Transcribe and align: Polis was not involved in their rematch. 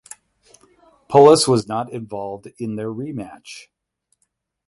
Polis 1.09 1.47
was 1.47 1.67
not 1.67 1.91
involved 1.91 2.47
in 2.57 2.75
their 2.75 2.89
rematch. 2.91 3.67